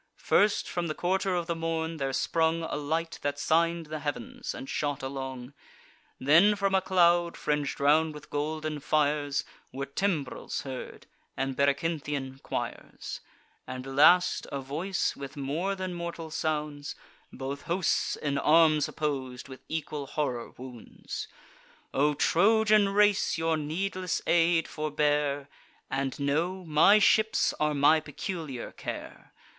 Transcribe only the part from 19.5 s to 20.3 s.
equal